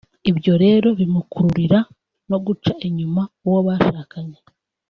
Ibyo 0.29 0.53
rero 0.63 0.87
bimukururira 0.99 1.79
no 2.29 2.37
guca 2.45 2.71
inyuma 2.87 3.21
uwo 3.47 3.59
bashakanye 3.67 4.39